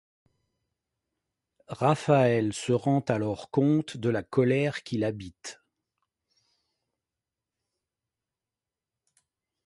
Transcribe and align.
Raphaël 1.67 2.53
se 2.53 2.71
rend 2.71 3.01
alors 3.01 3.51
compte 3.51 3.97
de 3.97 4.09
la 4.09 4.23
colère 4.23 4.81
qui 4.81 4.97
l'habite. 4.97 5.61